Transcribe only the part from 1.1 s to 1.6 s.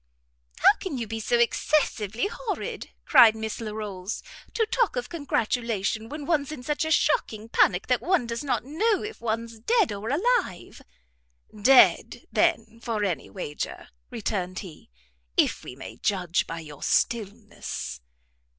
so